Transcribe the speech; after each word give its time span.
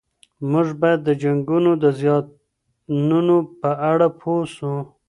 موږ 0.51 0.67
باید 0.81 0.99
د 1.03 1.09
جنګونو 1.21 1.71
د 1.83 1.85
زیانونو 1.99 3.35
په 3.59 3.69
اړه 3.91 4.07
پوه 4.19 4.41
سو. 4.55 4.73